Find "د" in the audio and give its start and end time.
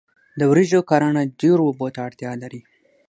0.39-0.41